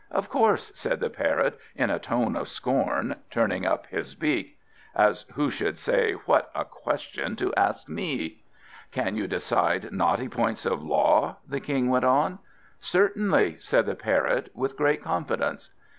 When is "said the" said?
0.73-1.11, 13.59-13.93